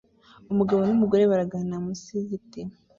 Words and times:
Umugabo 0.51 0.79
numugore 0.83 1.23
baraganira 1.31 1.77
munsi 1.83 2.07
yigiti 2.17 2.61